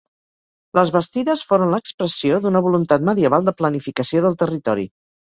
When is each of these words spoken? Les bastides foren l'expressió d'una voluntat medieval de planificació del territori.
Les 0.79 0.91
bastides 0.95 1.43
foren 1.51 1.71
l'expressió 1.75 2.41
d'una 2.47 2.65
voluntat 2.71 3.09
medieval 3.13 3.49
de 3.51 3.57
planificació 3.63 4.29
del 4.29 4.43
territori. 4.47 4.93